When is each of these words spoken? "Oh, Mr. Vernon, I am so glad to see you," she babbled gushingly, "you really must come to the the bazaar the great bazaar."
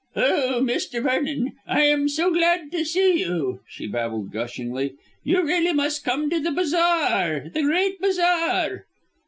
"Oh, 0.15 0.61
Mr. 0.63 1.03
Vernon, 1.03 1.53
I 1.67 1.83
am 1.83 2.09
so 2.09 2.33
glad 2.33 2.71
to 2.71 2.83
see 2.83 3.19
you," 3.19 3.59
she 3.67 3.85
babbled 3.85 4.31
gushingly, 4.31 4.95
"you 5.23 5.43
really 5.43 5.73
must 5.73 6.03
come 6.03 6.27
to 6.31 6.37
the 6.39 6.49
the 6.49 6.55
bazaar 6.55 7.49
the 7.53 7.61
great 7.61 7.99
bazaar." 8.01 8.87